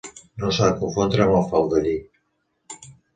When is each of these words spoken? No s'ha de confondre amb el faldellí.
No 0.43 0.47
s'ha 0.59 0.69
de 0.69 0.79
confondre 0.79 1.23
amb 1.25 1.35
el 1.41 1.45
faldellí. 1.51 1.93